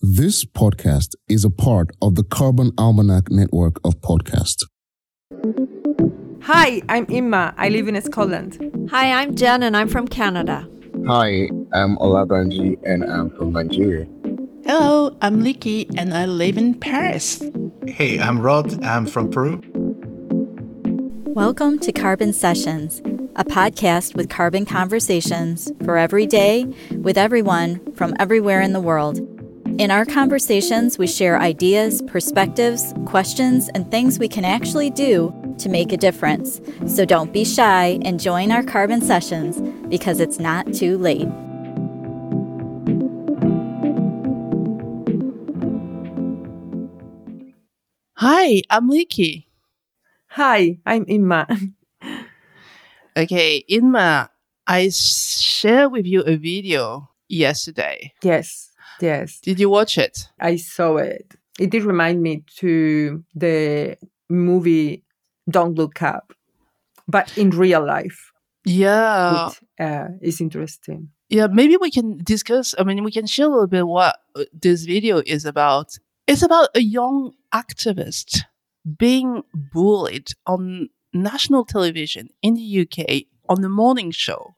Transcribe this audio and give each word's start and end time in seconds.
This 0.00 0.44
podcast 0.44 1.14
is 1.28 1.44
a 1.44 1.50
part 1.50 1.90
of 2.02 2.14
the 2.14 2.24
Carbon 2.24 2.72
Almanac 2.76 3.30
network 3.30 3.76
of 3.84 4.00
podcasts. 4.00 4.64
Hi, 6.42 6.82
I'm 6.88 7.06
Imma. 7.08 7.54
I 7.56 7.68
live 7.70 7.88
in 7.88 8.00
Scotland. 8.02 8.88
Hi, 8.90 9.12
I'm 9.12 9.34
Jen 9.34 9.62
and 9.62 9.76
I'm 9.76 9.88
from 9.88 10.06
Canada. 10.08 10.68
Hi, 11.06 11.48
I'm 11.72 11.96
Olabanji 11.98 12.78
and 12.84 13.04
I'm 13.04 13.30
from 13.30 13.52
Nigeria. 13.52 14.06
Hello, 14.66 15.16
I'm 15.22 15.42
Leekei 15.42 15.88
and 15.96 16.12
I 16.12 16.26
live 16.26 16.58
in 16.58 16.74
Paris. 16.74 17.42
Hey, 17.86 18.18
I'm 18.20 18.40
Rod. 18.40 18.82
I'm 18.84 19.06
from 19.06 19.30
Peru. 19.30 19.62
Welcome 21.34 21.78
to 21.80 21.92
Carbon 21.92 22.32
Sessions, 22.32 23.00
a 23.36 23.44
podcast 23.44 24.14
with 24.14 24.28
carbon 24.28 24.66
conversations 24.66 25.72
for 25.84 25.96
every 25.96 26.26
day 26.26 26.66
with 26.98 27.16
everyone 27.16 27.80
from 27.94 28.14
everywhere 28.18 28.60
in 28.60 28.72
the 28.72 28.80
world. 28.80 29.20
In 29.76 29.90
our 29.90 30.04
conversations, 30.04 30.98
we 30.98 31.06
share 31.08 31.40
ideas, 31.40 32.00
perspectives, 32.06 32.94
questions, 33.06 33.68
and 33.74 33.90
things 33.90 34.20
we 34.20 34.28
can 34.28 34.44
actually 34.44 34.88
do 34.88 35.34
to 35.58 35.68
make 35.68 35.90
a 35.92 35.96
difference. 35.96 36.60
So 36.86 37.04
don't 37.04 37.32
be 37.32 37.44
shy 37.44 37.98
and 38.02 38.20
join 38.20 38.52
our 38.52 38.62
carbon 38.62 39.00
sessions 39.00 39.60
because 39.88 40.20
it's 40.20 40.38
not 40.38 40.72
too 40.72 40.96
late. 40.96 41.26
Hi, 48.16 48.62
I'm 48.70 48.90
Leekei. 48.90 49.44
Hi, 50.28 50.78
I'm 50.86 51.04
Imma. 51.08 51.46
Okay, 53.16 53.58
Imma, 53.68 54.28
I 54.66 54.88
shared 54.88 55.92
with 55.92 56.04
you 56.04 56.22
a 56.22 56.34
video 56.34 57.10
yesterday. 57.28 58.12
yes, 58.24 58.72
yes, 59.00 59.40
Did 59.40 59.60
you 59.60 59.68
watch 59.68 59.98
it? 59.98 60.28
I 60.40 60.56
saw 60.56 60.96
it. 60.96 61.34
It 61.58 61.70
did 61.70 61.84
remind 61.84 62.22
me 62.22 62.44
to 62.56 63.24
the 63.34 63.96
movie 64.28 65.04
Don't 65.48 65.74
Look 65.76 66.02
Up, 66.02 66.32
but 67.06 67.36
in 67.38 67.50
real 67.50 67.84
life. 67.84 68.32
Yeah. 68.64 69.48
Which 69.48 69.60
uh, 69.78 70.08
is 70.20 70.40
interesting. 70.40 71.10
Yeah, 71.28 71.46
maybe 71.46 71.76
we 71.76 71.90
can 71.90 72.18
discuss. 72.22 72.74
I 72.78 72.84
mean, 72.84 73.02
we 73.04 73.12
can 73.12 73.26
share 73.26 73.46
a 73.46 73.50
little 73.50 73.66
bit 73.66 73.86
what 73.86 74.16
uh, 74.36 74.44
this 74.52 74.84
video 74.84 75.22
is 75.24 75.44
about. 75.44 75.98
It's 76.26 76.42
about 76.42 76.68
a 76.74 76.80
young 76.80 77.32
activist 77.52 78.42
being 78.98 79.42
bullied 79.54 80.28
on 80.46 80.88
national 81.12 81.64
television 81.64 82.28
in 82.42 82.54
the 82.54 82.80
UK 82.82 83.24
on 83.48 83.62
the 83.62 83.68
morning 83.68 84.10
show 84.10 84.56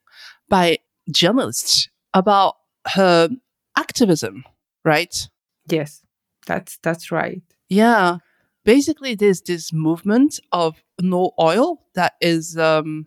by 0.48 0.78
journalists 1.12 1.88
about 2.14 2.56
her 2.94 3.28
activism, 3.76 4.44
right? 4.84 5.28
Yes, 5.68 6.02
that's 6.46 6.78
that's 6.82 7.10
right. 7.10 7.42
Yeah. 7.68 8.18
Basically, 8.64 9.14
there's 9.14 9.42
this 9.42 9.72
movement 9.72 10.40
of 10.50 10.82
no 11.00 11.32
oil 11.40 11.82
that 11.94 12.14
is 12.20 12.56
um, 12.58 13.06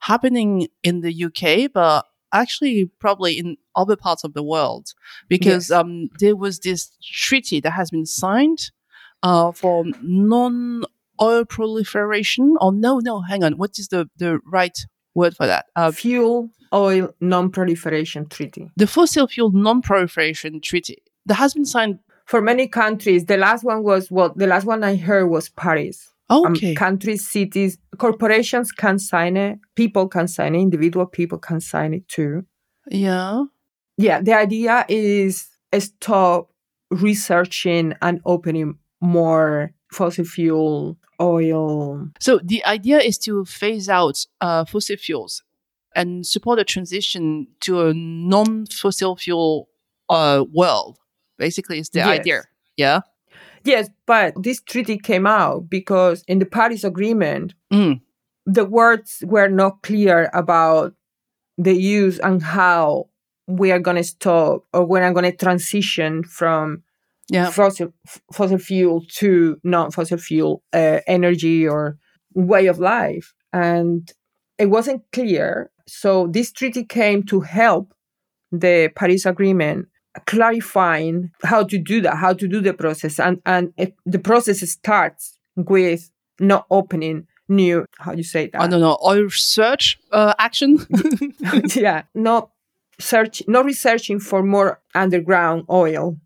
happening 0.00 0.68
in 0.84 1.00
the 1.00 1.24
UK, 1.24 1.72
but 1.72 2.06
actually 2.32 2.86
probably 3.00 3.36
in 3.36 3.56
other 3.74 3.96
parts 3.96 4.22
of 4.22 4.34
the 4.34 4.42
world 4.42 4.92
because 5.28 5.70
Yes. 5.70 5.78
um, 5.80 6.10
there 6.20 6.36
was 6.36 6.60
this 6.60 6.92
treaty 7.02 7.58
that 7.60 7.72
has 7.72 7.90
been 7.90 8.06
signed 8.06 8.70
uh, 9.24 9.50
for 9.50 9.84
non 10.00 10.84
oil 11.20 11.44
proliferation. 11.44 12.54
Or 12.60 12.72
no, 12.72 13.00
no, 13.00 13.20
hang 13.22 13.42
on. 13.42 13.54
What 13.54 13.78
is 13.80 13.88
the, 13.88 14.08
the 14.16 14.38
right 14.46 14.78
word 15.14 15.36
for 15.36 15.46
that? 15.46 15.66
Uh, 15.76 15.90
Fuel 15.92 16.50
Oil 16.72 17.14
Non-Proliferation 17.20 18.26
Treaty. 18.28 18.70
the 18.76 18.86
fossil 18.86 19.26
fuel 19.26 19.50
non 19.52 19.82
proliferation 19.82 20.60
treaty 20.60 21.02
that 21.26 21.34
has 21.34 21.54
been 21.54 21.64
signed. 21.64 21.98
For 22.26 22.40
many 22.40 22.68
countries, 22.68 23.24
the 23.26 23.36
last 23.36 23.64
one 23.64 23.82
was 23.82 24.08
well, 24.10 24.32
the 24.36 24.46
last 24.46 24.64
one 24.66 24.84
I 24.84 24.94
heard 24.96 25.26
was 25.26 25.48
Paris. 25.48 26.06
Um, 26.28 26.52
Okay. 26.52 26.76
countries, 26.76 27.26
cities, 27.26 27.76
corporations 27.98 28.70
can 28.70 29.00
sign 29.00 29.36
it. 29.36 29.58
People 29.74 30.06
can 30.06 30.28
sign 30.28 30.54
it. 30.54 30.60
Individual 30.60 31.06
people 31.06 31.38
can 31.38 31.60
sign 31.60 31.92
it 31.94 32.06
too. 32.08 32.44
yeah. 32.88 33.44
Yeah, 33.98 34.22
the 34.22 34.32
idea 34.34 34.86
is 34.88 35.48
stop 35.78 36.50
researching 36.90 37.94
and 38.00 38.20
opening 38.24 38.78
more 39.00 39.72
fossil 39.92 40.24
fuel 40.24 40.96
oil. 41.20 42.08
So 42.20 42.40
the 42.42 42.64
idea 42.64 42.98
is 42.98 43.18
to 43.18 43.44
phase 43.44 43.88
out 43.88 44.24
uh, 44.40 44.64
fossil 44.64 44.96
fuels 44.96 45.42
and 45.94 46.26
support 46.26 46.58
a 46.58 46.64
transition 46.64 47.48
to 47.60 47.86
a 47.86 47.94
non-fossil 47.94 49.16
fuel 49.16 49.68
uh, 50.08 50.44
world. 50.52 50.98
Basically, 51.38 51.78
is 51.78 51.90
the 51.90 51.98
Yes. 52.00 52.08
idea. 52.20 52.42
Yeah. 52.76 53.00
Yes, 53.64 53.90
but 54.06 54.34
this 54.42 54.60
treaty 54.62 54.96
came 54.98 55.26
out 55.26 55.68
because 55.68 56.22
in 56.26 56.38
the 56.38 56.46
Paris 56.46 56.84
Agreement, 56.84 57.54
Mm. 57.72 58.00
the 58.46 58.64
words 58.64 59.22
were 59.26 59.48
not 59.48 59.82
clear 59.82 60.30
about 60.32 60.94
the 61.58 61.74
use 61.74 62.18
and 62.20 62.42
how 62.42 63.08
we 63.46 63.70
are 63.72 63.78
going 63.78 63.96
to 63.96 64.04
stop 64.04 64.64
or 64.72 64.84
when 64.86 65.02
I'm 65.02 65.12
going 65.12 65.30
to 65.30 65.36
transition 65.36 66.22
from 66.24 66.82
Yeah. 67.30 67.50
fossil 67.50 67.92
fossil 68.32 68.58
fuel 68.58 69.04
to 69.18 69.58
non-fossil 69.62 70.18
fuel 70.18 70.62
uh, 70.72 71.00
energy 71.06 71.66
or 71.66 71.96
way 72.34 72.66
of 72.66 72.78
life. 72.78 73.32
And 73.52 74.10
it 74.58 74.66
wasn't 74.66 75.02
clear. 75.12 75.70
So 75.86 76.26
this 76.26 76.52
treaty 76.52 76.84
came 76.84 77.22
to 77.24 77.40
help 77.40 77.94
the 78.52 78.90
paris 78.96 79.26
agreement 79.26 79.86
clarifying 80.26 81.30
how 81.44 81.62
to 81.62 81.78
do 81.78 82.00
that 82.00 82.16
how 82.16 82.32
to 82.32 82.48
do 82.48 82.60
the 82.60 82.74
process. 82.74 83.20
And 83.20 83.40
and 83.46 83.72
it, 83.76 83.94
the 84.04 84.18
process 84.18 84.60
starts 84.68 85.38
with 85.56 86.10
not 86.40 86.66
opening 86.70 87.26
new 87.48 87.84
how 87.98 88.12
do 88.12 88.18
you 88.18 88.24
say 88.24 88.48
that? 88.52 88.60
I 88.60 88.66
don't 88.66 88.80
know 88.80 88.98
oil 89.04 89.30
search 89.30 89.98
uh, 90.10 90.34
action. 90.38 90.84
yeah, 91.74 92.02
not 92.14 92.50
search, 93.00 93.42
not 93.48 93.64
researching 93.64 94.20
for 94.20 94.42
more 94.42 94.80
underground 94.94 95.64
oil, 95.70 96.16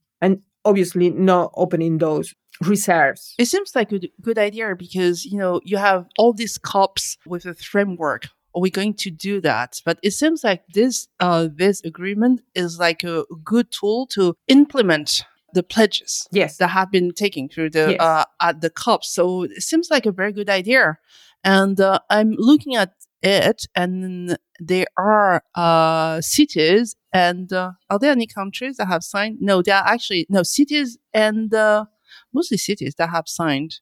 obviously 0.64 1.10
not 1.10 1.52
opening 1.54 1.98
those 1.98 2.34
reserves. 2.60 3.34
it 3.38 3.46
seems 3.46 3.74
like 3.74 3.90
a 3.92 4.00
good, 4.20 4.38
idea 4.38 4.74
because 4.76 5.24
you 5.24 5.38
know 5.38 5.60
you 5.64 5.76
have 5.76 6.06
all 6.18 6.32
these 6.32 6.58
cops 6.58 7.18
with 7.26 7.44
a 7.46 7.54
framework. 7.54 8.28
Are 8.54 8.60
we 8.60 8.70
going 8.70 8.94
to 8.94 9.10
do 9.10 9.40
that? 9.40 9.80
But 9.84 9.98
it 10.02 10.12
seems 10.12 10.44
like 10.44 10.62
this 10.72 11.08
uh, 11.20 11.48
this 11.52 11.82
agreement 11.84 12.42
is 12.54 12.78
like 12.78 13.02
a 13.02 13.24
good 13.42 13.70
tool 13.72 14.06
to 14.08 14.36
implement 14.46 15.24
the 15.54 15.62
pledges 15.62 16.28
Yes, 16.32 16.56
that 16.58 16.68
have 16.68 16.90
been 16.90 17.12
taken 17.12 17.48
through 17.48 17.70
the 17.70 17.92
Yes. 17.92 18.00
uh, 18.00 18.24
at 18.40 18.60
the 18.60 18.70
COP. 18.70 19.04
So 19.04 19.44
it 19.44 19.62
seems 19.62 19.88
like 19.90 20.06
a 20.06 20.12
very 20.12 20.32
good 20.32 20.50
idea. 20.50 20.98
And 21.44 21.80
uh, 21.80 22.00
I'm 22.10 22.32
looking 22.38 22.74
at 22.76 22.92
it, 23.22 23.66
and 23.74 24.36
there 24.60 24.86
are 24.96 25.42
uh, 25.54 26.20
cities. 26.20 26.96
And 27.14 27.52
uh, 27.52 27.72
are 27.88 27.98
there 28.00 28.10
any 28.10 28.26
countries 28.26 28.76
that 28.76 28.88
have 28.88 29.04
signed? 29.04 29.38
No, 29.40 29.62
there 29.62 29.76
are 29.76 29.86
actually 29.86 30.26
no 30.28 30.42
cities, 30.42 30.98
and 31.14 31.54
uh, 31.54 31.84
mostly 32.32 32.58
cities 32.58 32.96
that 32.98 33.10
have 33.10 33.28
signed. 33.28 33.78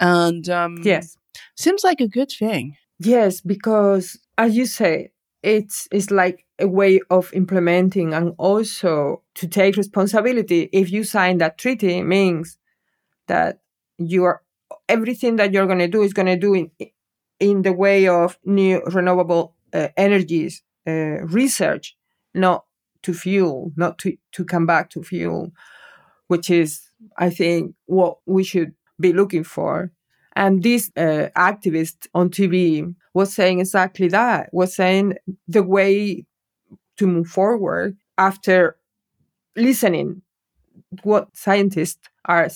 And 0.00 0.48
um, 0.48 0.78
yes, 0.82 1.16
seems 1.56 1.84
like 1.84 2.00
a 2.00 2.08
good 2.08 2.30
thing. 2.30 2.76
yes, 2.98 3.40
because 3.40 4.18
as 4.36 4.56
you 4.56 4.66
say, 4.66 5.12
it's 5.42 5.88
it's 5.92 6.10
like 6.10 6.44
a 6.58 6.66
way 6.68 7.00
of 7.10 7.32
implementing 7.34 8.12
and 8.14 8.34
also 8.38 9.22
to 9.36 9.46
take 9.48 9.76
responsibility. 9.76 10.68
If 10.72 10.90
you 10.92 11.04
sign 11.04 11.38
that 11.38 11.58
treaty, 11.58 12.02
means 12.02 12.58
that 13.28 13.60
you 13.98 14.24
are 14.24 14.42
everything 14.88 15.36
that 15.36 15.52
you're 15.52 15.66
going 15.66 15.78
to 15.78 15.88
do 15.88 16.02
is 16.02 16.12
going 16.12 16.26
to 16.26 16.36
do 16.36 16.54
in 16.54 16.70
in 17.40 17.62
the 17.62 17.72
way 17.72 18.08
of 18.08 18.38
new 18.44 18.82
renewable 18.86 19.54
uh, 19.72 19.88
energies 19.96 20.62
uh, 20.86 21.22
research, 21.26 21.96
not 22.34 22.64
to 23.02 23.14
fuel, 23.14 23.72
not 23.76 23.98
to, 23.98 24.16
to 24.32 24.44
come 24.44 24.66
back 24.66 24.90
to 24.90 25.02
fuel, 25.02 25.52
which 26.28 26.50
is, 26.50 26.80
I 27.16 27.30
think, 27.30 27.74
what 27.86 28.18
we 28.26 28.44
should 28.44 28.74
be 29.00 29.12
looking 29.12 29.44
for. 29.44 29.90
And 30.34 30.62
this 30.62 30.90
uh, 30.96 31.28
activist 31.36 32.06
on 32.14 32.30
TV 32.30 32.94
was 33.12 33.34
saying 33.34 33.60
exactly 33.60 34.08
that, 34.08 34.48
was 34.52 34.74
saying 34.74 35.14
the 35.46 35.62
way 35.62 36.24
to 36.96 37.06
move 37.06 37.26
forward 37.26 37.96
after 38.16 38.76
listening 39.56 40.22
what 41.02 41.28
scientists 41.36 42.08
are 42.24 42.48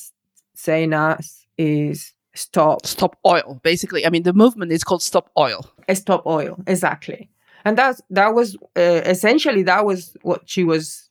saying 0.55 0.93
us 0.93 1.47
is 1.59 2.13
stop 2.35 2.87
Stop 2.87 3.19
oil, 3.27 3.61
basically. 3.63 4.07
I 4.07 4.11
mean, 4.11 4.23
the 4.23 4.33
movement 4.33 4.73
is 4.73 4.85
called 4.85 5.03
Stop 5.03 5.31
Oil. 5.39 5.71
stop 5.95 6.27
oil 6.27 6.59
exactly 6.67 7.31
and 7.67 7.77
that's 7.77 8.01
that 8.09 8.33
was 8.35 8.57
uh, 8.77 9.03
essentially 9.15 9.63
that 9.65 9.85
was 9.85 10.17
what 10.23 10.41
she 10.49 10.65
was 10.65 11.11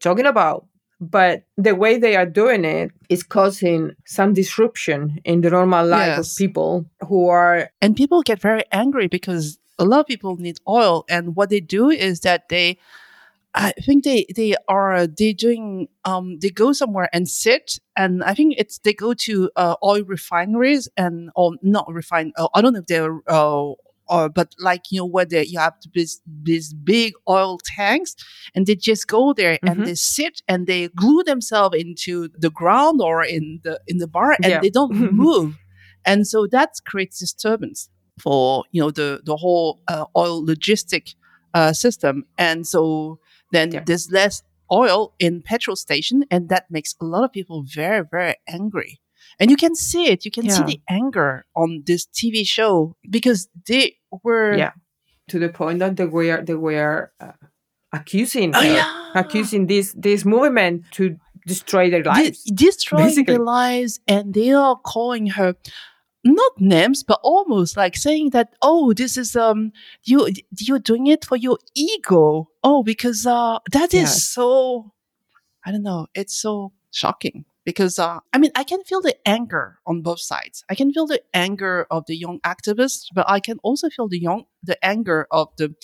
talking 0.00 0.26
about 0.26 0.66
but 1.00 1.42
the 1.56 1.74
way 1.74 1.98
they 1.98 2.14
are 2.16 2.26
doing 2.26 2.64
it 2.64 2.90
is 3.08 3.22
causing 3.24 3.90
some 4.06 4.32
disruption 4.34 5.18
in 5.24 5.40
the 5.40 5.50
normal 5.50 5.84
life 5.86 6.16
Yes. 6.16 6.32
of 6.32 6.36
people 6.38 6.86
who 7.08 7.28
are 7.28 7.70
And 7.80 7.96
people 7.96 8.22
get 8.22 8.40
very 8.40 8.64
angry 8.70 9.08
because 9.08 9.58
a 9.78 9.84
lot 9.84 10.00
of 10.00 10.06
people 10.06 10.36
need 10.36 10.58
oil. 10.68 11.04
And 11.08 11.34
what 11.34 11.50
they 11.50 11.58
do 11.60 11.90
is 11.90 12.20
that 12.20 12.48
they 12.48 12.78
I 13.54 13.72
think 13.84 14.04
they 14.04 14.26
they 14.34 14.54
are 14.68 15.06
they 15.08 15.32
doing 15.34 15.88
um 16.04 16.38
they 16.38 16.50
go 16.50 16.72
somewhere 16.72 17.08
and 17.12 17.28
sit 17.28 17.80
and 17.96 18.22
I 18.22 18.32
think 18.34 18.54
it's 18.56 18.78
they 18.78 18.94
go 18.94 19.12
to 19.26 19.50
uh, 19.56 19.74
oil 19.82 20.04
refineries 20.04 20.88
and 20.96 21.30
or 21.34 21.56
not 21.62 21.86
refine 21.92 22.32
uh, 22.38 22.48
I 22.54 22.62
don't 22.62 22.72
know 22.74 22.80
if 22.80 22.86
they're 22.86 23.20
uh, 23.26 23.72
or 24.12 24.28
but 24.28 24.48
like 24.68 24.82
you 24.90 24.98
know 25.00 25.06
where 25.14 25.24
they, 25.24 25.44
you 25.52 25.58
have 25.58 25.74
this 25.94 26.20
these 26.50 26.68
big 26.74 27.12
oil 27.28 27.58
tanks 27.76 28.14
and 28.54 28.66
they 28.66 28.76
just 28.90 29.04
go 29.16 29.32
there 29.32 29.54
Mhm. 29.62 29.68
and 29.70 29.76
they 29.86 29.94
sit 29.94 30.42
and 30.50 30.66
they 30.66 30.88
glue 31.02 31.22
themselves 31.24 31.76
into 31.84 32.28
the 32.44 32.50
ground 32.50 33.00
or 33.08 33.24
in 33.36 33.44
the 33.64 33.74
in 33.90 33.96
the 33.98 34.06
bar 34.16 34.32
and 34.42 34.50
Yeah. 34.50 34.60
they 34.62 34.70
don't 34.70 34.96
move 35.24 35.48
and 36.04 36.26
so 36.32 36.46
that 36.56 36.70
creates 36.90 37.18
disturbance 37.18 37.88
for 38.24 38.64
you 38.72 38.80
know 38.82 38.90
the 38.90 39.20
the 39.24 39.36
whole 39.36 39.80
uh, 39.92 40.04
oil 40.22 40.36
logistic 40.52 41.14
uh, 41.54 41.72
system 41.84 42.14
and 42.38 42.66
so 42.66 43.18
then 43.52 43.68
Yeah. 43.72 43.84
there's 43.86 44.08
less 44.20 44.42
oil 44.70 45.00
in 45.18 45.42
petrol 45.42 45.76
station 45.76 46.24
and 46.30 46.48
that 46.48 46.64
makes 46.70 46.94
a 47.00 47.04
lot 47.04 47.24
of 47.24 47.32
people 47.32 47.58
very 47.80 48.02
very 48.16 48.34
angry 48.58 48.92
and 49.38 49.50
you 49.50 49.56
can 49.64 49.74
see 49.74 50.04
it 50.12 50.24
you 50.26 50.30
can 50.38 50.46
see 50.54 50.64
the 50.72 50.80
anger 51.00 51.44
on 51.62 51.82
this 51.86 52.06
tv 52.18 52.36
show 52.46 52.96
because 53.16 53.48
they 53.68 53.96
were 54.22 54.54
Yeah. 54.56 54.72
to 55.28 55.38
the 55.38 55.48
point 55.48 55.78
that 55.80 55.96
they 55.96 56.06
were 56.06 56.42
they 56.42 56.54
were 56.54 57.12
uh, 57.20 57.32
accusing 57.92 58.54
Oh, 58.54 58.60
her, 58.60 58.66
yeah. 58.74 59.12
accusing 59.14 59.66
this 59.66 59.94
this 59.96 60.24
movement 60.24 60.84
to 60.92 61.16
destroy 61.46 61.90
their 61.90 62.02
de- 62.02 62.08
lives. 62.08 62.44
destroying 62.44 63.06
basically. 63.06 63.34
their 63.34 63.44
lives 63.44 64.00
and 64.06 64.32
they 64.34 64.52
are 64.52 64.76
calling 64.76 65.26
her 65.28 65.54
not 66.24 66.52
names 66.60 67.02
but 67.02 67.18
almost 67.24 67.76
like 67.76 67.96
saying 67.96 68.30
that 68.30 68.54
oh 68.62 68.92
this 68.92 69.16
is 69.16 69.34
um 69.34 69.72
you 70.04 70.28
you're 70.60 70.78
doing 70.78 71.08
it 71.08 71.24
for 71.24 71.36
your 71.36 71.58
ego 71.74 72.48
oh 72.62 72.82
because 72.84 73.26
uh 73.26 73.58
that 73.72 73.92
is 73.92 74.02
Yes. 74.02 74.22
so 74.22 74.92
i 75.66 75.72
don't 75.72 75.82
know 75.82 76.06
it's 76.14 76.36
so 76.36 76.70
shocking 76.92 77.44
because 77.64 77.98
uh 77.98 78.18
i 78.32 78.38
mean 78.38 78.50
i 78.54 78.64
can 78.64 78.82
feel 78.84 79.00
the 79.00 79.16
anger 79.26 79.78
on 79.86 80.02
both 80.02 80.20
sides. 80.20 80.64
I 80.68 80.74
can 80.74 80.92
feel 80.92 81.06
the 81.06 81.22
anger 81.34 81.86
of 81.90 82.04
the 82.06 82.16
young 82.16 82.40
activists 82.40 83.06
but 83.14 83.24
i 83.28 83.40
can 83.40 83.58
also 83.62 83.88
feel 83.90 84.08
the 84.08 84.20
young 84.20 84.44
the 84.62 84.82
anger 84.84 85.26
of 85.30 85.48
the 85.58 85.74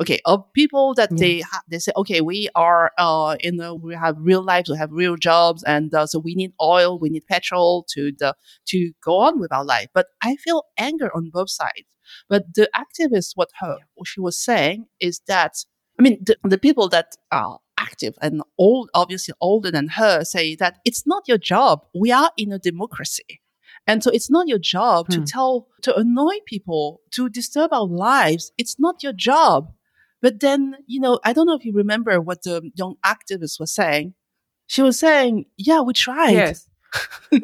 okay 0.00 0.18
of 0.24 0.44
people 0.54 0.94
that 0.94 1.10
they 1.16 1.40
ha- 1.40 1.62
they 1.68 1.78
say 1.78 1.92
okay 1.96 2.20
we 2.20 2.48
are 2.54 2.90
uh 2.98 3.36
in 3.40 3.56
the 3.56 3.74
we 3.74 3.94
have 3.94 4.16
real 4.18 4.42
lives 4.42 4.70
we 4.70 4.76
have 4.78 4.90
real 4.90 5.16
jobs 5.16 5.62
and 5.64 5.94
uh, 5.94 6.06
so 6.06 6.18
we 6.18 6.34
need 6.34 6.52
oil 6.62 6.98
we 6.98 7.10
need 7.10 7.26
petrol 7.26 7.84
to 7.88 8.12
the 8.18 8.34
to 8.66 8.92
go 9.04 9.18
on 9.18 9.38
with 9.38 9.52
our 9.52 9.64
life. 9.64 9.88
But 9.94 10.06
i 10.22 10.36
feel 10.36 10.64
anger 10.78 11.10
on 11.14 11.30
both 11.32 11.50
sides. 11.50 11.88
But 12.28 12.54
the 12.54 12.68
activist 12.74 13.32
what 13.34 13.50
her 13.60 13.76
what 13.94 14.08
she 14.08 14.20
was 14.20 14.36
saying 14.42 14.86
is 15.00 15.20
that 15.26 15.52
i 15.98 16.02
mean 16.02 16.18
the, 16.24 16.36
the 16.44 16.58
people 16.58 16.88
that 16.88 17.08
are 17.30 17.58
active 17.80 18.14
and 18.20 18.42
old 18.58 18.90
obviously 18.94 19.34
older 19.40 19.70
than 19.70 19.88
her 19.88 20.22
say 20.24 20.54
that 20.54 20.78
it's 20.84 21.06
not 21.06 21.22
your 21.26 21.38
job 21.38 21.84
we 21.94 22.12
are 22.12 22.30
in 22.36 22.52
a 22.52 22.58
democracy 22.58 23.40
and 23.86 24.04
so 24.04 24.10
it's 24.10 24.30
not 24.30 24.46
your 24.46 24.58
job 24.58 25.08
to 25.08 25.18
Hmm. 25.18 25.24
tell, 25.24 25.68
to 25.82 25.96
annoy 25.96 26.36
people, 26.46 27.00
to 27.12 27.28
disturb 27.30 27.72
our 27.72 27.86
lives. 27.86 28.52
It's 28.58 28.78
not 28.78 29.02
your 29.02 29.14
job. 29.14 29.72
But 30.20 30.40
then, 30.40 30.76
you 30.86 31.00
know, 31.00 31.18
I 31.24 31.32
don't 31.32 31.46
know 31.46 31.56
if 31.56 31.64
you 31.64 31.72
remember 31.72 32.20
what 32.20 32.42
the 32.42 32.70
young 32.76 32.96
activist 33.04 33.58
was 33.58 33.72
saying. 33.72 34.14
She 34.66 34.82
was 34.82 34.98
saying, 34.98 35.46
yeah, 35.56 35.80
we 35.80 35.94
tried. 35.94 36.32
Yes. 36.32 36.68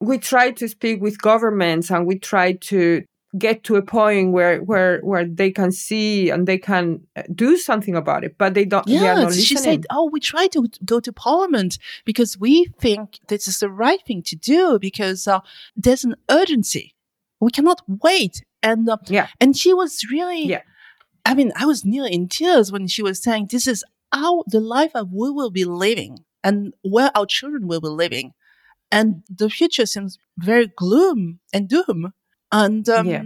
we 0.00 0.18
tried 0.18 0.56
to 0.58 0.68
speak 0.68 1.00
with 1.00 1.20
governments 1.20 1.90
and 1.90 2.06
we 2.06 2.18
tried 2.18 2.60
to 2.62 3.02
get 3.38 3.64
to 3.64 3.76
a 3.76 3.82
point 3.82 4.32
where 4.32 4.60
where 4.60 5.00
where 5.00 5.24
they 5.24 5.50
can 5.50 5.72
see 5.72 6.28
and 6.28 6.46
they 6.46 6.58
can 6.58 7.00
uh, 7.16 7.22
do 7.34 7.56
something 7.56 7.96
about 7.96 8.24
it 8.24 8.36
but 8.36 8.52
they 8.52 8.64
don't 8.64 8.86
they 8.86 8.96
are 8.96 9.14
Yeah, 9.16 9.22
not 9.22 9.32
she 9.34 9.56
said, 9.56 9.86
"Oh, 9.90 10.10
we 10.12 10.20
try 10.20 10.48
to 10.48 10.68
go 10.84 11.00
to 11.00 11.12
Parliament 11.12 11.78
because 12.04 12.38
we 12.38 12.66
think 12.78 13.20
this 13.28 13.48
is 13.48 13.58
the 13.60 13.70
right 13.70 14.00
thing 14.06 14.22
to 14.24 14.36
do 14.36 14.78
because 14.78 15.26
uh, 15.26 15.40
there's 15.76 16.04
an 16.04 16.16
urgency. 16.30 16.94
We 17.40 17.50
cannot 17.50 17.80
wait." 17.86 18.44
And 18.62 18.88
uh, 18.88 18.98
Yeah. 19.08 19.28
and 19.40 19.56
she 19.56 19.72
was 19.72 19.92
really, 20.10 20.42
Yeah. 20.48 20.62
I 21.24 21.34
mean, 21.34 21.52
I 21.56 21.64
was 21.64 21.84
nearly 21.84 22.12
in 22.12 22.28
tears 22.28 22.70
when 22.70 22.86
she 22.86 23.02
was 23.02 23.22
saying, 23.22 23.46
"This 23.50 23.66
is 23.66 23.82
how 24.12 24.44
the 24.46 24.60
life 24.60 24.92
that 24.92 25.08
we 25.10 25.30
will 25.30 25.50
be 25.50 25.64
living 25.64 26.24
and 26.44 26.74
where 26.82 27.10
our 27.16 27.26
children 27.26 27.66
will 27.66 27.80
be 27.80 27.88
living, 27.88 28.34
and 28.90 29.22
the 29.28 29.48
future 29.48 29.86
seems 29.86 30.18
very 30.36 30.66
gloom 30.66 31.40
and 31.54 31.66
doom." 31.66 32.12
And 32.52 32.88
um, 32.88 33.06
Yeah. 33.06 33.22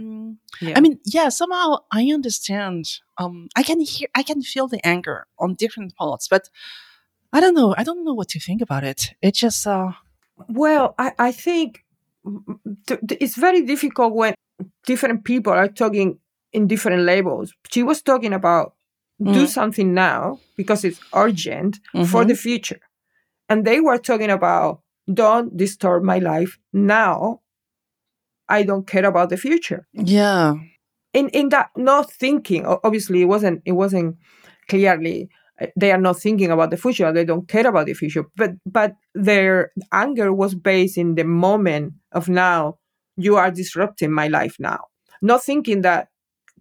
Yeah. 0.61 0.73
I 0.77 0.81
mean, 0.81 0.99
yeah, 1.05 1.29
somehow 1.29 1.77
I 1.91 2.11
understand. 2.13 2.85
Um, 3.17 3.47
I 3.55 3.63
can 3.63 3.79
hear, 3.81 4.07
I 4.15 4.23
can 4.23 4.41
feel 4.41 4.67
the 4.67 4.79
anger 4.85 5.27
on 5.37 5.53
different 5.55 5.95
parts, 5.95 6.27
but 6.27 6.49
I 7.33 7.39
don't 7.41 7.53
know. 7.53 7.75
I 7.77 7.83
don't 7.83 8.03
know 8.05 8.13
what 8.13 8.29
to 8.29 8.39
think 8.39 8.61
about 8.61 8.83
it. 8.83 9.13
It 9.21 9.35
just, 9.35 9.67
uh, 9.67 9.91
Well, 10.49 10.95
I, 10.97 11.11
I 11.19 11.31
think 11.31 11.83
th- 12.87 12.99
th- 13.07 13.21
it's 13.21 13.35
very 13.35 13.61
difficult 13.65 14.13
when 14.15 14.33
different 14.85 15.23
people 15.25 15.53
are 15.53 15.67
talking 15.67 16.19
in 16.53 16.67
different 16.67 17.03
levels. 17.03 17.53
She 17.71 17.83
was 17.83 18.01
talking 18.01 18.33
about 18.33 18.73
do 19.21 19.43
Mhm. 19.45 19.47
something 19.49 19.93
now 19.93 20.39
because 20.55 20.85
it's 20.87 20.99
urgent 21.13 21.79
for 22.11 22.23
Mhm. 22.23 22.27
the 22.29 22.35
future. 22.35 22.79
And 23.49 23.65
they 23.65 23.79
were 23.81 23.97
talking 23.97 24.29
about 24.31 24.81
don't 25.13 25.55
disturb 25.57 26.03
my 26.03 26.19
life 26.19 26.57
now. 26.73 27.41
I 28.49 28.63
don't 28.63 28.87
care 28.87 29.05
about 29.05 29.29
the 29.29 29.37
future. 29.37 29.87
yeah, 29.93 30.53
In 31.13 31.29
in 31.29 31.49
that 31.49 31.69
not 31.75 32.11
thinking, 32.11 32.65
obviously 32.65 33.21
it 33.21 33.25
wasn't 33.25 33.61
it 33.65 33.73
wasn't 33.73 34.17
clearly 34.69 35.29
uh, 35.61 35.67
they 35.75 35.91
are 35.91 35.97
not 35.97 36.19
thinking 36.19 36.51
about 36.51 36.69
the 36.69 36.77
future 36.77 37.11
they 37.11 37.25
don't 37.25 37.47
care 37.47 37.67
about 37.67 37.85
the 37.85 37.93
future 37.93 38.25
but 38.35 38.51
but 38.65 38.93
their 39.15 39.71
anger 39.91 40.31
was 40.33 40.53
based 40.53 40.97
in 40.97 41.15
the 41.15 41.23
moment 41.23 41.93
of 42.11 42.29
now 42.29 42.77
you 43.15 43.35
are 43.37 43.49
disrupting 43.49 44.11
my 44.11 44.27
life 44.27 44.55
now 44.59 44.79
not 45.21 45.43
thinking 45.43 45.81
that 45.81 46.09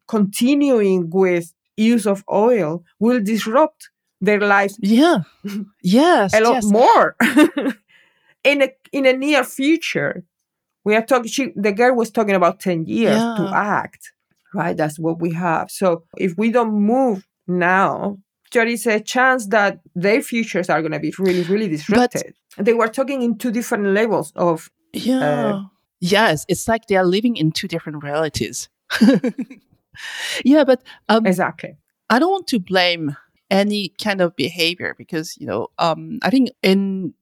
continuing 0.08 1.10
with 1.10 1.52
use 1.76 2.06
of 2.06 2.24
oil 2.32 2.82
will 3.00 3.20
disrupt 3.20 3.90
their 4.20 4.40
lives 4.40 4.78
yeah, 4.80 5.18
yes, 5.82 6.32
a 6.32 6.40
lot 6.40 6.54
yes. 6.54 6.64
more 6.64 7.16
in 8.44 8.62
a 8.62 8.70
in 8.92 9.04
a 9.04 9.12
near 9.12 9.44
future 9.44 10.24
we 10.86 10.94
are 10.94 11.04
talking 11.04 11.28
she, 11.28 11.52
the 11.56 11.72
girl 11.72 11.94
was 11.94 12.10
talking 12.10 12.34
about 12.34 12.60
10 12.60 12.86
years 12.86 13.20
to 13.36 13.50
act 13.52 14.12
right? 14.54 14.76
That's 14.76 14.98
what 14.98 15.20
we 15.20 15.34
have. 15.34 15.70
So 15.70 16.04
if 16.16 16.38
we 16.38 16.50
don't 16.50 16.72
move 16.72 17.26
now 17.46 18.18
there 18.52 18.66
is 18.66 18.86
a 18.86 19.00
chance 19.00 19.48
that 19.48 19.80
their 19.94 20.22
futures 20.22 20.70
are 20.70 20.80
going 20.80 20.92
to 20.92 21.00
be 21.00 21.12
really 21.18 21.42
really 21.42 21.68
disrupted. 21.68 22.34
They 22.56 22.72
were 22.72 22.88
talking 22.88 23.20
in 23.20 23.36
two 23.36 23.50
different 23.50 23.86
levels 23.88 24.32
of 24.36 24.70
Yeah. 24.92 25.64
yes, 26.00 26.46
it's 26.48 26.66
like 26.68 26.86
they 26.86 26.96
are 26.96 27.04
living 27.04 27.36
in 27.36 27.52
two 27.52 27.68
different 27.68 28.02
realities. 28.02 28.68
yeah, 30.44 30.64
but 30.64 30.82
um, 31.08 31.26
exactly. 31.26 31.76
I 32.08 32.18
don't 32.18 32.30
want 32.30 32.46
to 32.48 32.60
blame 32.60 33.16
any 33.50 33.92
kind 34.00 34.20
of 34.20 34.36
behavior 34.36 34.94
because, 34.96 35.36
you 35.36 35.46
know, 35.46 35.68
um, 35.78 36.18
I 36.22 36.30
think 36.30 36.50
in 36.62 37.14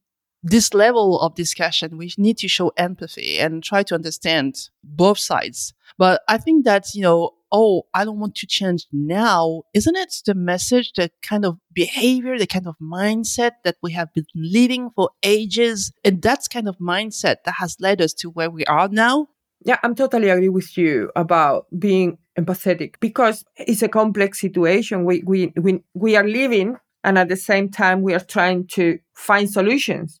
this 0.45 0.75
level 0.75 1.19
of 1.19 1.33
discussion, 1.33 1.97
we 1.97 2.13
need 2.17 2.37
to 2.37 2.47
show 2.47 2.71
empathy 2.77 3.39
and 3.39 3.63
try 3.63 3.81
to 3.81 3.95
understand 3.95 4.69
both 4.83 5.17
sides. 5.17 5.73
But 5.97 6.21
I 6.27 6.37
think 6.37 6.65
that, 6.65 6.93
you 6.93 7.01
know, 7.01 7.31
oh, 7.51 7.87
I 7.95 8.05
don't 8.05 8.19
want 8.19 8.35
to 8.35 8.47
change 8.47 8.85
now. 8.91 9.63
Isn't 9.73 9.95
it 9.95 10.13
the 10.23 10.35
message, 10.35 10.91
the 10.95 11.09
kind 11.23 11.45
of 11.45 11.57
behavior, 11.73 12.37
the 12.37 12.45
kind 12.45 12.67
of 12.67 12.75
mindset 12.79 13.53
that 13.63 13.77
we 13.81 13.93
have 13.93 14.13
been 14.13 14.27
living 14.35 14.91
for 14.95 15.09
ages? 15.23 15.91
And 16.03 16.21
that's 16.21 16.47
kind 16.47 16.67
of 16.67 16.77
mindset 16.77 17.37
that 17.45 17.55
has 17.57 17.77
led 17.79 17.99
us 17.99 18.13
to 18.13 18.29
where 18.29 18.51
we 18.51 18.65
are 18.65 18.87
now. 18.87 19.29
Yeah, 19.63 19.79
I'm 19.81 19.95
totally 19.95 20.29
agree 20.29 20.49
with 20.49 20.77
you 20.77 21.11
about 21.15 21.65
being 21.79 22.19
empathetic 22.37 22.95
because 22.99 23.43
it's 23.57 23.81
a 23.81 23.87
complex 23.87 24.39
situation. 24.39 25.05
We 25.05 25.23
we 25.25 25.53
we 25.55 25.81
we 25.95 26.15
are 26.15 26.27
living 26.27 26.77
and 27.03 27.17
at 27.17 27.29
the 27.29 27.35
same 27.35 27.69
time 27.69 28.03
we 28.03 28.13
are 28.13 28.19
trying 28.19 28.67
to 28.73 28.99
find 29.15 29.49
solutions. 29.49 30.19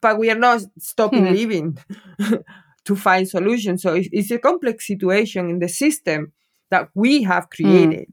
But 0.00 0.18
we 0.18 0.30
are 0.30 0.38
not 0.38 0.62
stopping 0.78 1.26
Hmm. 1.26 1.32
living 1.32 1.78
to 2.84 2.96
find 2.96 3.28
solutions. 3.28 3.82
So 3.82 3.94
it's, 3.94 4.30
a 4.30 4.38
complex 4.38 4.86
situation 4.86 5.48
in 5.50 5.58
the 5.60 5.68
system 5.68 6.32
that 6.70 6.88
we 6.94 7.22
have 7.22 7.50
created 7.50 8.06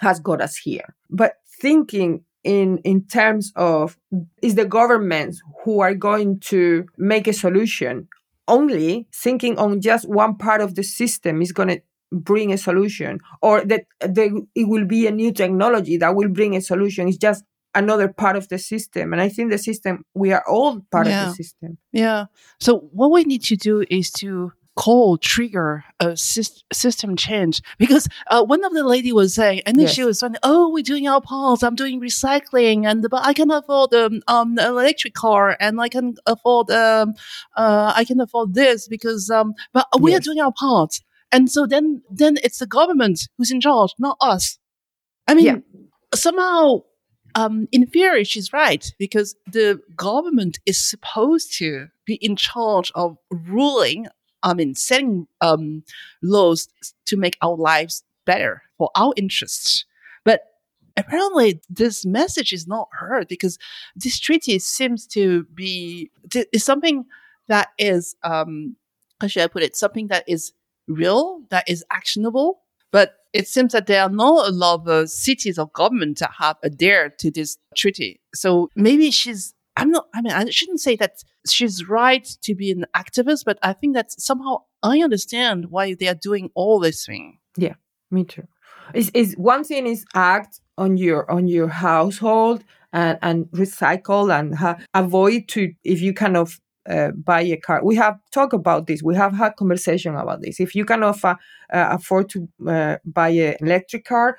has 0.00 0.20
got 0.20 0.40
us 0.40 0.56
here. 0.56 0.94
But 1.10 1.34
thinking 1.60 2.24
in 2.44 2.78
in 2.84 3.04
terms 3.06 3.52
of 3.56 3.98
is 4.42 4.54
the 4.54 4.64
governments 4.64 5.42
who 5.64 5.80
are 5.80 5.94
going 5.94 6.38
to 6.38 6.86
make 6.96 7.26
a 7.26 7.32
solution 7.32 8.08
only 8.46 9.08
thinking 9.12 9.58
on 9.58 9.80
just 9.80 10.08
one 10.08 10.36
part 10.36 10.60
of 10.60 10.76
the 10.76 10.82
system 10.84 11.42
is 11.42 11.50
going 11.50 11.68
to 11.68 11.82
bring 12.12 12.52
a 12.52 12.58
solution 12.58 13.18
or 13.42 13.64
that 13.64 13.84
there, 14.00 14.30
it 14.54 14.68
will 14.68 14.84
be 14.84 15.08
a 15.08 15.10
new 15.10 15.32
technology 15.32 15.96
that 15.96 16.14
will 16.14 16.28
bring 16.28 16.54
a 16.54 16.60
solution 16.60 17.08
it's 17.08 17.16
just 17.16 17.42
another 17.76 18.08
part 18.08 18.36
of 18.36 18.48
the 18.48 18.58
system 18.58 19.12
and 19.12 19.22
i 19.22 19.28
think 19.28 19.50
the 19.50 19.58
system 19.58 20.04
we 20.14 20.32
are 20.32 20.44
all 20.48 20.80
part 20.90 21.06
of 21.06 21.12
the 21.12 21.34
system 21.34 21.78
Yeah. 21.92 22.26
So 22.60 22.78
what 22.92 23.10
we 23.10 23.24
need 23.24 23.42
to 23.44 23.56
do 23.56 23.84
is 23.88 24.10
to 24.22 24.52
call 24.76 25.16
trigger 25.16 25.84
a 26.00 26.14
system 26.16 27.16
change 27.16 27.62
because 27.78 28.06
uh, 28.30 28.44
one 28.44 28.62
of 28.62 28.74
the 28.74 28.84
lady 28.84 29.10
was 29.10 29.34
saying 29.34 29.62
and 29.64 29.76
then 29.76 29.86
yes. 29.86 29.94
she 29.94 30.04
was 30.04 30.18
saying 30.18 30.36
oh 30.42 30.70
we're 30.70 30.82
doing 30.82 31.08
our 31.08 31.22
parts 31.22 31.62
i'm 31.62 31.74
doing 31.74 31.98
recycling 31.98 32.86
and 32.86 33.06
but 33.10 33.24
i 33.24 33.32
can 33.32 33.50
afford 33.50 33.94
um, 33.94 34.20
um, 34.28 34.58
an 34.58 34.66
electric 34.66 35.14
car 35.14 35.56
and 35.60 35.80
i 35.80 35.88
can 35.88 36.14
afford 36.26 36.70
um, 36.70 37.14
uh, 37.56 37.90
i 37.96 38.04
can 38.04 38.20
afford 38.20 38.52
this 38.52 38.86
because 38.86 39.30
um, 39.30 39.54
but 39.72 39.86
we 39.98 40.10
yes. 40.10 40.18
are 40.18 40.24
doing 40.24 40.40
our 40.40 40.52
part 40.52 41.00
and 41.32 41.50
so 41.50 41.66
then 41.66 42.02
then 42.10 42.36
it's 42.44 42.58
the 42.58 42.66
government 42.66 43.30
who's 43.38 43.50
in 43.50 43.62
charge 43.62 43.94
not 43.98 44.18
us 44.20 44.58
i 45.26 45.32
mean 45.32 45.46
yeah. 45.46 45.56
somehow 46.14 46.82
um, 47.36 47.68
in 47.70 47.86
theory, 47.86 48.24
she's 48.24 48.52
right 48.52 48.92
because 48.98 49.36
the 49.46 49.80
government 49.94 50.58
is 50.66 50.84
supposed 50.84 51.56
to 51.58 51.88
be 52.04 52.14
in 52.14 52.34
charge 52.34 52.90
of 52.96 53.18
ruling 53.30 54.08
I 54.46 54.54
mean, 54.54 54.74
setting 54.76 55.26
um, 55.40 55.82
laws 56.22 56.68
to 57.06 57.16
make 57.16 57.36
our 57.42 57.56
lives 57.56 58.04
better 58.24 58.62
for 58.78 58.90
our 58.94 59.12
interests. 59.16 59.84
But 60.24 60.42
apparently, 60.96 61.60
this 61.68 62.06
message 62.06 62.52
is 62.52 62.66
not 62.66 62.88
heard 62.92 63.26
because 63.26 63.58
this 63.96 64.20
treaty 64.20 64.58
seems 64.60 65.06
to 65.08 65.44
be 65.52 66.10
is 66.52 66.64
something 66.64 67.06
that 67.48 67.68
is 67.76 68.14
um, 68.22 68.76
how 69.20 69.26
should 69.26 69.42
I 69.42 69.48
put 69.48 69.64
it? 69.64 69.74
Something 69.74 70.08
that 70.08 70.24
is 70.28 70.52
real, 70.86 71.42
that 71.50 71.68
is 71.68 71.84
actionable. 71.90 72.60
But 72.96 73.12
it 73.34 73.46
seems 73.46 73.72
that 73.72 73.88
there 73.88 74.02
are 74.04 74.08
not 74.08 74.48
a 74.48 74.50
lot 74.50 74.80
of 74.80 74.88
uh, 74.88 75.06
cities 75.06 75.58
or 75.58 75.66
government 75.68 76.18
that 76.20 76.30
have 76.38 76.56
adhered 76.64 77.18
to 77.18 77.30
this 77.30 77.58
treaty. 77.76 78.22
So 78.34 78.70
maybe 78.74 79.10
she's 79.10 79.52
I'm 79.76 79.90
not, 79.90 80.06
I 80.14 80.22
mean, 80.22 80.32
I 80.32 80.48
shouldn't 80.48 80.80
say 80.80 80.96
that 80.96 81.16
she's 81.46 81.86
right 81.86 82.26
to 82.44 82.54
be 82.54 82.70
an 82.70 82.86
activist, 82.96 83.42
but 83.44 83.58
I 83.62 83.74
think 83.74 83.94
that 83.96 84.10
somehow 84.12 84.62
I 84.82 85.02
understand 85.02 85.66
why 85.68 85.92
they 85.92 86.08
are 86.08 86.14
doing 86.14 86.48
all 86.54 86.80
this 86.80 87.04
thing. 87.04 87.36
Yeah, 87.58 87.74
me 88.10 88.24
too. 88.24 88.48
Is 88.94 89.10
is 89.12 89.34
one 89.34 89.62
thing 89.62 89.86
is 89.86 90.06
act 90.14 90.62
on 90.78 90.96
your 90.96 91.30
on 91.30 91.48
your 91.48 91.68
household 91.68 92.64
and 92.94 93.18
and 93.20 93.44
recycle 93.62 94.34
and 94.34 94.54
ha- 94.54 94.78
avoid 94.94 95.48
to 95.48 95.74
if 95.84 96.00
you 96.00 96.14
kind 96.14 96.38
of 96.38 96.58
uh, 96.88 97.10
buy 97.12 97.42
a 97.42 97.56
car. 97.56 97.84
We 97.84 97.96
have 97.96 98.18
talked 98.32 98.54
about 98.54 98.86
this. 98.86 99.02
We 99.02 99.14
have 99.16 99.32
had 99.32 99.56
conversation 99.56 100.14
about 100.14 100.42
this. 100.42 100.60
If 100.60 100.74
you 100.74 100.84
cannot 100.84 101.22
uh, 101.24 101.36
uh, 101.72 101.88
afford 101.90 102.28
to 102.30 102.48
uh, 102.66 102.96
buy 103.04 103.28
an 103.30 103.56
electric 103.60 104.04
car, 104.04 104.38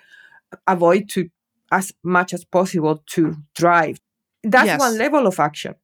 avoid 0.66 1.10
to 1.10 1.30
as 1.72 1.92
much 2.04 2.34
as 2.34 2.46
possible 2.46 3.04
to 3.08 3.36
drive 3.54 4.00
that's 4.52 4.68
yes. 4.68 4.80
one 4.80 4.98
level 4.98 5.28
of 5.28 5.40
action. 5.40 5.76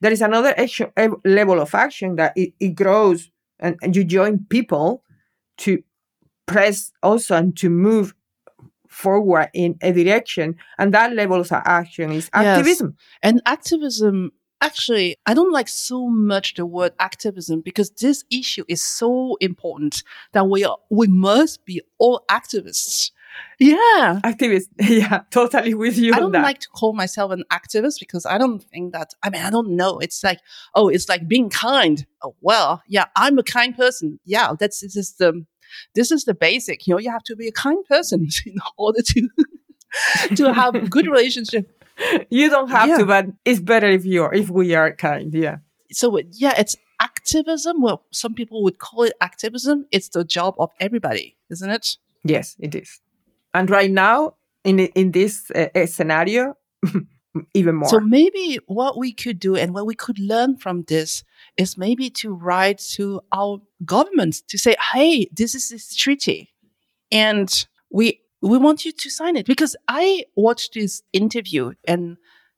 There 0.00 0.12
is 0.12 0.22
another 0.22 0.54
action, 0.58 0.90
level 1.24 1.60
of 1.60 1.74
action 1.74 2.16
that 2.16 2.32
it, 2.36 2.54
it 2.58 2.74
grows 2.74 3.30
and, 3.58 3.76
and 3.82 3.94
you 3.94 4.04
join 4.04 4.44
people 4.48 5.04
to 5.58 5.82
press 6.46 6.92
also 7.02 7.36
and 7.36 7.56
to 7.58 7.70
move 7.70 8.14
forward 8.88 9.48
in 9.54 9.76
a 9.80 9.92
direction. 9.92 10.56
And 10.78 10.92
that 10.92 11.12
level 11.12 11.40
of 11.40 11.52
action 11.52 12.10
is 12.10 12.28
activism. 12.32 12.96
Yes. 12.96 13.18
And 13.22 13.42
activism 13.46 14.32
actually 14.62 15.16
i 15.26 15.34
don't 15.34 15.52
like 15.52 15.68
so 15.68 16.08
much 16.08 16.54
the 16.54 16.64
word 16.64 16.92
activism 16.98 17.60
because 17.60 17.90
this 18.00 18.24
issue 18.30 18.64
is 18.68 18.82
so 18.82 19.36
important 19.40 20.02
that 20.32 20.48
we 20.48 20.64
are 20.64 20.78
we 20.90 21.06
must 21.06 21.64
be 21.66 21.80
all 21.98 22.24
activists 22.30 23.10
yeah. 23.58 24.20
Activist. 24.24 24.68
Yeah, 24.80 25.22
totally 25.30 25.74
with 25.74 25.96
you. 25.96 26.12
I 26.12 26.18
don't 26.18 26.32
like 26.32 26.58
to 26.60 26.68
call 26.68 26.92
myself 26.92 27.32
an 27.32 27.44
activist 27.52 28.00
because 28.00 28.26
I 28.26 28.36
don't 28.38 28.62
think 28.62 28.92
that, 28.92 29.14
I 29.22 29.30
mean, 29.30 29.42
I 29.42 29.50
don't 29.50 29.76
know. 29.76 29.98
It's 29.98 30.22
like, 30.22 30.40
oh, 30.74 30.88
it's 30.88 31.08
like 31.08 31.28
being 31.28 31.48
kind. 31.48 32.04
Oh, 32.22 32.34
well, 32.40 32.82
yeah, 32.88 33.06
I'm 33.16 33.38
a 33.38 33.42
kind 33.42 33.76
person. 33.76 34.20
Yeah, 34.24 34.52
that's, 34.58 34.80
this 34.80 34.96
is 34.96 35.14
the, 35.14 35.44
this 35.94 36.10
is 36.10 36.24
the 36.24 36.34
basic, 36.34 36.86
you 36.86 36.94
know, 36.94 36.98
you 36.98 37.10
have 37.10 37.22
to 37.24 37.36
be 37.36 37.48
a 37.48 37.52
kind 37.52 37.84
person 37.86 38.28
in 38.46 38.56
order 38.76 39.02
to, 39.02 39.28
to 40.36 40.52
have 40.52 40.90
good 40.90 41.06
relationship. 41.06 41.81
You 42.30 42.50
don't 42.50 42.70
have 42.70 42.88
yeah. 42.88 42.98
to, 42.98 43.06
but 43.06 43.26
it's 43.44 43.60
better 43.60 43.86
if 43.86 44.04
you're, 44.04 44.32
if 44.34 44.50
we 44.50 44.74
are 44.74 44.92
kind. 44.92 45.32
Yeah. 45.34 45.58
So 45.90 46.18
yeah, 46.32 46.54
it's 46.58 46.76
activism. 47.00 47.82
Well, 47.82 48.04
some 48.10 48.34
people 48.34 48.62
would 48.64 48.78
call 48.78 49.02
it 49.02 49.12
activism. 49.20 49.86
It's 49.90 50.08
the 50.08 50.24
job 50.24 50.54
of 50.58 50.70
everybody, 50.80 51.36
isn't 51.50 51.70
it? 51.70 51.96
Yes, 52.24 52.56
it 52.58 52.74
is 52.74 53.00
and 53.54 53.70
right 53.70 53.90
now 53.90 54.34
in 54.64 54.80
in 54.80 55.12
this 55.12 55.50
uh, 55.52 55.86
scenario 55.86 56.56
even 57.54 57.76
more 57.76 57.88
so 57.88 58.00
maybe 58.00 58.58
what 58.66 58.98
we 58.98 59.12
could 59.12 59.38
do 59.38 59.56
and 59.56 59.72
what 59.72 59.86
we 59.86 59.94
could 59.94 60.18
learn 60.18 60.56
from 60.56 60.82
this 60.84 61.24
is 61.56 61.78
maybe 61.78 62.10
to 62.10 62.32
write 62.32 62.78
to 62.78 63.20
our 63.32 63.60
governments 63.84 64.42
to 64.42 64.58
say 64.58 64.74
hey 64.92 65.26
this 65.32 65.54
is 65.54 65.70
this 65.70 65.94
treaty 65.94 66.52
and 67.10 67.66
we 67.90 68.20
we 68.42 68.58
want 68.58 68.84
you 68.84 68.92
to 68.92 69.10
sign 69.10 69.36
it 69.36 69.46
because 69.46 69.76
i 69.88 70.24
watched 70.36 70.74
this 70.74 71.02
interview 71.12 71.72
and 71.86 72.16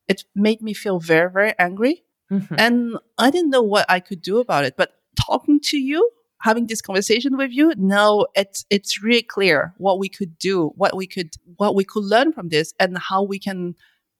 it 0.08 0.24
made 0.34 0.60
me 0.62 0.72
feel 0.74 0.98
very 0.98 1.30
very 1.30 1.54
angry 1.58 2.04
mm-hmm. 2.30 2.54
and 2.58 2.96
i 3.18 3.30
didn't 3.30 3.50
know 3.50 3.62
what 3.62 3.86
i 3.88 4.00
could 4.00 4.22
do 4.22 4.38
about 4.38 4.64
it 4.64 4.76
but 4.76 4.94
talking 5.16 5.60
to 5.60 5.78
you 5.78 6.10
having 6.44 6.66
this 6.66 6.82
conversation 6.82 7.36
with 7.38 7.50
you, 7.50 7.72
now 7.76 8.26
it's 8.34 8.66
it's 8.68 9.02
really 9.02 9.22
clear 9.22 9.74
what 9.78 9.98
we 9.98 10.08
could 10.08 10.38
do, 10.38 10.72
what 10.76 10.94
we 10.94 11.06
could 11.06 11.34
what 11.56 11.74
we 11.74 11.84
could 11.84 12.04
learn 12.04 12.32
from 12.32 12.50
this, 12.50 12.74
and 12.78 12.98
how 12.98 13.22
we 13.22 13.38
can 13.38 13.74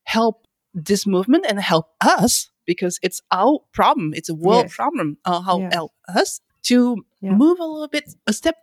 help 0.05 0.47
this 0.73 1.07
movement 1.07 1.45
and 1.47 1.61
help 1.61 1.91
us 2.01 2.51
because 2.67 2.99
it's 3.03 3.21
our 3.31 3.61
problem. 3.73 4.15
It's 4.15 4.31
a 4.31 4.35
world 4.35 4.65
yes. 4.65 4.75
problem. 4.75 5.19
Uh, 5.25 5.43
how 5.43 5.59
yes. 5.61 5.75
help 5.75 5.93
us 6.09 6.41
to 6.65 7.05
yeah. 7.21 7.33
move 7.33 7.61
a 7.61 7.65
little 7.65 7.89
bit 7.89 8.15
a 8.27 8.33
step 8.33 8.57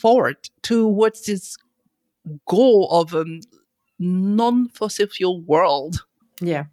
forward 0.00 0.38
towards 0.62 1.26
this 1.26 1.56
goal 2.46 2.88
of 2.90 3.14
a 3.14 3.24
non-fossil 3.98 5.06
fuel 5.08 5.40
world. 5.42 6.04
Yeah, 6.40 6.64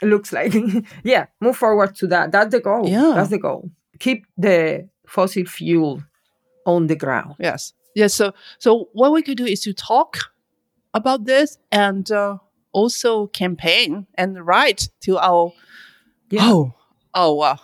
it 0.00 0.06
looks 0.06 0.32
like 0.32 0.54
yeah. 1.04 1.26
Move 1.40 1.56
forward 1.56 1.94
to 1.96 2.06
that. 2.08 2.32
That's 2.32 2.50
the 2.50 2.60
goal. 2.60 2.88
Yeah, 2.88 3.12
that's 3.14 3.30
the 3.30 3.38
goal. 3.38 3.70
Keep 3.98 4.26
the 4.36 4.88
fossil 5.06 5.44
fuel 5.44 6.02
on 6.66 6.86
the 6.86 6.96
ground. 6.96 7.36
Yes. 7.38 7.72
Yes. 7.94 8.14
So, 8.14 8.32
so 8.58 8.88
what 8.92 9.12
we 9.12 9.22
could 9.22 9.36
do 9.36 9.44
is 9.44 9.60
to 9.60 9.72
talk 9.72 10.18
about 10.94 11.24
this 11.24 11.58
and 11.70 12.10
uh, 12.10 12.38
also 12.72 13.26
campaign 13.28 14.06
and 14.14 14.44
write 14.46 14.88
to 15.02 15.18
our. 15.18 15.52
Yeah. 16.30 16.40
Oh, 16.42 16.74
oh 17.14 17.34
wow. 17.34 17.58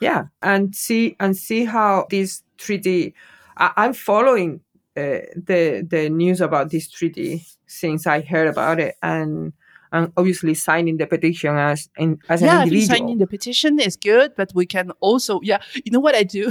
Yeah, 0.00 0.26
and 0.40 0.74
see 0.74 1.16
and 1.20 1.36
see 1.36 1.64
how 1.64 2.06
this 2.10 2.42
treaty. 2.56 3.14
I, 3.56 3.72
am 3.76 3.92
following 3.92 4.60
uh, 4.96 5.26
the 5.36 5.86
the 5.88 6.08
news 6.10 6.40
about 6.40 6.70
this 6.70 6.88
treaty 6.88 7.46
since 7.66 8.06
I 8.06 8.20
heard 8.20 8.48
about 8.48 8.80
it, 8.80 8.96
and 9.02 9.52
and 9.92 10.12
obviously 10.16 10.54
signing 10.54 10.96
the 10.96 11.06
petition 11.06 11.56
as 11.56 11.88
in, 11.96 12.18
as 12.28 12.42
yeah, 12.42 12.62
an 12.62 12.68
individual. 12.68 12.98
signing 12.98 13.18
the 13.18 13.26
petition 13.26 13.80
is 13.80 13.96
good, 13.96 14.32
but 14.36 14.52
we 14.54 14.66
can 14.66 14.90
also 15.00 15.40
yeah. 15.42 15.58
You 15.84 15.92
know 15.92 16.00
what 16.00 16.14
I 16.14 16.22
do? 16.22 16.50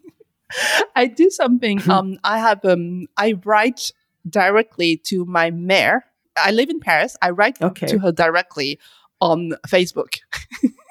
I 0.96 1.06
do 1.06 1.30
something. 1.30 1.82
Um, 1.90 2.18
I 2.24 2.38
have 2.38 2.64
um, 2.64 3.06
I 3.16 3.34
write 3.44 3.92
directly 4.28 4.96
to 5.04 5.24
my 5.24 5.50
mayor. 5.50 6.04
I 6.36 6.50
live 6.50 6.68
in 6.68 6.80
Paris. 6.80 7.16
I 7.22 7.30
write 7.30 7.60
okay. 7.62 7.86
to 7.86 7.98
her 8.00 8.12
directly 8.12 8.78
on 9.20 9.52
Facebook. 9.66 10.16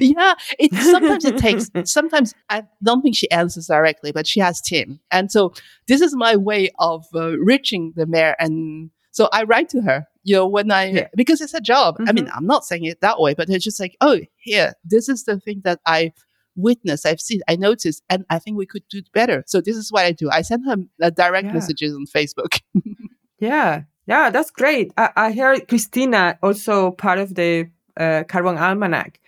yeah, 0.00 0.34
it 0.58 0.74
sometimes 0.74 1.24
it 1.24 1.38
takes. 1.38 1.70
Sometimes 1.84 2.34
I 2.48 2.64
don't 2.82 3.02
think 3.02 3.16
she 3.16 3.30
answers 3.30 3.66
directly, 3.66 4.12
but 4.12 4.26
she 4.26 4.40
has 4.40 4.60
Tim, 4.60 5.00
and 5.10 5.30
so 5.30 5.52
this 5.88 6.00
is 6.00 6.14
my 6.16 6.36
way 6.36 6.70
of 6.78 7.04
uh, 7.14 7.38
reaching 7.38 7.92
the 7.96 8.06
mayor. 8.06 8.36
And 8.38 8.90
so 9.10 9.28
I 9.32 9.44
write 9.44 9.68
to 9.70 9.80
her 9.82 10.06
you 10.26 10.34
know, 10.34 10.46
when 10.46 10.72
I, 10.72 10.90
yeah. 10.90 11.08
because 11.14 11.40
it's 11.40 11.54
a 11.54 11.60
job. 11.60 11.94
Mm-hmm. 11.94 12.08
I 12.08 12.12
mean, 12.12 12.24
mm-hmm. 12.26 12.36
I'm 12.36 12.46
not 12.46 12.64
saying 12.64 12.84
it 12.84 13.00
that 13.00 13.20
way, 13.20 13.32
but 13.32 13.48
it's 13.48 13.62
just 13.62 13.78
like, 13.78 13.96
oh, 14.00 14.18
here, 14.38 14.72
this 14.84 15.08
is 15.08 15.22
the 15.22 15.38
thing 15.38 15.60
that 15.62 15.78
I 15.86 16.12
witnessed, 16.56 17.06
I've 17.06 17.20
seen, 17.20 17.42
I 17.48 17.54
noticed, 17.54 18.02
and 18.10 18.24
I 18.28 18.40
think 18.40 18.56
we 18.56 18.66
could 18.66 18.82
do 18.90 19.02
better. 19.14 19.44
So 19.46 19.60
this 19.60 19.76
is 19.76 19.92
what 19.92 20.04
I 20.04 20.10
do. 20.10 20.28
I 20.28 20.42
send 20.42 20.66
her 20.66 20.76
uh, 21.00 21.10
direct 21.10 21.46
yeah. 21.46 21.52
messages 21.52 21.94
on 21.94 22.06
Facebook. 22.06 22.60
yeah. 23.38 23.82
Yeah, 24.08 24.30
that's 24.30 24.50
great. 24.50 24.92
I, 24.96 25.10
I 25.14 25.32
heard 25.32 25.68
Christina, 25.68 26.40
also 26.42 26.90
part 26.90 27.20
of 27.20 27.36
the 27.36 27.70
uh, 27.96 28.24
Carbon 28.28 28.58
Almanac. 28.58 29.20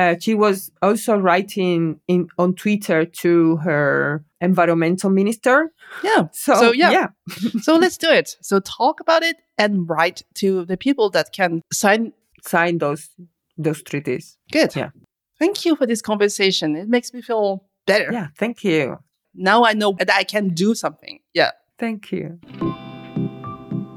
Uh, 0.00 0.14
she 0.18 0.34
was 0.34 0.70
also 0.80 1.14
writing 1.14 2.00
in 2.08 2.26
on 2.38 2.54
Twitter 2.54 3.04
to 3.04 3.56
her 3.56 4.24
environmental 4.40 5.10
minister. 5.10 5.70
Yeah. 6.02 6.28
So, 6.32 6.54
so 6.54 6.72
yeah. 6.72 6.90
yeah. 6.90 7.08
so 7.60 7.76
let's 7.76 7.98
do 7.98 8.08
it. 8.08 8.36
So 8.40 8.60
talk 8.60 9.00
about 9.00 9.22
it 9.22 9.36
and 9.58 9.86
write 9.90 10.22
to 10.36 10.64
the 10.64 10.78
people 10.78 11.10
that 11.10 11.32
can 11.34 11.60
sign 11.70 12.14
sign 12.42 12.78
those 12.78 13.10
those 13.58 13.82
treaties. 13.82 14.38
Good. 14.50 14.74
Yeah. 14.74 14.90
Thank 15.38 15.66
you 15.66 15.76
for 15.76 15.86
this 15.86 16.00
conversation. 16.00 16.76
It 16.76 16.88
makes 16.88 17.12
me 17.12 17.20
feel 17.20 17.66
better. 17.86 18.10
Yeah. 18.10 18.28
Thank 18.38 18.64
you. 18.64 18.96
Now 19.34 19.64
I 19.64 19.74
know 19.74 19.94
that 19.98 20.10
I 20.10 20.24
can 20.24 20.48
do 20.54 20.74
something. 20.74 21.20
Yeah. 21.34 21.50
Thank 21.78 22.10
you. 22.10 22.40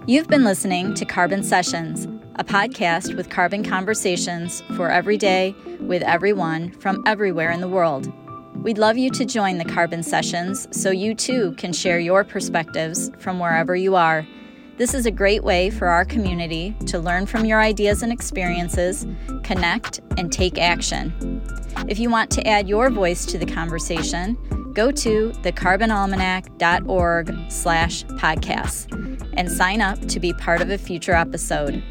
You've 0.05 0.27
been 0.27 0.43
listening 0.43 0.95
to 0.95 1.05
Carbon 1.05 1.43
Sessions, 1.43 2.07
a 2.35 2.43
podcast 2.43 3.15
with 3.15 3.29
carbon 3.29 3.63
conversations 3.63 4.61
for 4.75 4.89
every 4.89 5.17
day 5.17 5.55
with 5.79 6.01
everyone 6.01 6.71
from 6.71 7.03
everywhere 7.05 7.51
in 7.51 7.61
the 7.61 7.67
world. 7.67 8.11
We'd 8.63 8.77
love 8.77 8.97
you 8.97 9.09
to 9.11 9.25
join 9.25 9.57
the 9.57 9.65
Carbon 9.65 10.03
Sessions 10.03 10.67
so 10.71 10.89
you 10.89 11.13
too 11.13 11.53
can 11.57 11.73
share 11.73 11.99
your 11.99 12.23
perspectives 12.23 13.11
from 13.19 13.39
wherever 13.39 13.75
you 13.75 13.95
are. 13.95 14.25
This 14.77 14.95
is 14.95 15.05
a 15.05 15.11
great 15.11 15.43
way 15.43 15.69
for 15.69 15.87
our 15.87 16.05
community 16.05 16.75
to 16.87 16.97
learn 16.97 17.27
from 17.27 17.45
your 17.45 17.61
ideas 17.61 18.01
and 18.01 18.11
experiences, 18.11 19.05
connect, 19.43 19.99
and 20.17 20.31
take 20.31 20.57
action. 20.57 21.13
If 21.87 21.99
you 21.99 22.09
want 22.09 22.31
to 22.31 22.47
add 22.47 22.67
your 22.67 22.89
voice 22.89 23.27
to 23.27 23.37
the 23.37 23.45
conversation, 23.45 24.35
go 24.73 24.89
to 24.91 25.31
thecarbonalmanac.org 25.43 27.51
slash 27.51 28.05
podcasts 28.05 29.29
and 29.37 29.51
sign 29.51 29.81
up 29.81 29.99
to 30.07 30.19
be 30.19 30.33
part 30.33 30.61
of 30.61 30.71
a 30.71 30.77
future 30.77 31.13
episode. 31.13 31.83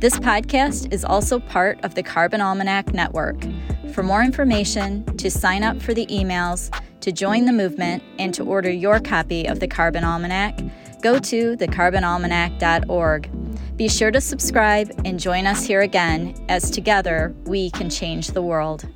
This 0.00 0.16
podcast 0.16 0.92
is 0.92 1.04
also 1.04 1.40
part 1.40 1.84
of 1.84 1.96
the 1.96 2.04
Carbon 2.04 2.40
Almanac 2.40 2.94
Network. 2.94 3.44
For 3.92 4.04
more 4.04 4.22
information, 4.22 5.04
to 5.16 5.28
sign 5.28 5.64
up 5.64 5.82
for 5.82 5.92
the 5.92 6.06
emails, 6.06 6.70
to 7.00 7.10
join 7.10 7.46
the 7.46 7.52
movement, 7.52 8.04
and 8.16 8.32
to 8.34 8.44
order 8.44 8.70
your 8.70 9.00
copy 9.00 9.46
of 9.46 9.58
the 9.58 9.66
Carbon 9.66 10.04
Almanac, 10.04 10.56
go 11.02 11.18
to 11.18 11.56
thecarbonalmanac.org. 11.56 13.76
Be 13.76 13.88
sure 13.88 14.12
to 14.12 14.20
subscribe 14.20 14.92
and 15.04 15.18
join 15.18 15.48
us 15.48 15.64
here 15.64 15.80
again 15.80 16.32
as 16.48 16.70
together 16.70 17.34
we 17.46 17.72
can 17.72 17.90
change 17.90 18.28
the 18.28 18.42
world. 18.42 18.86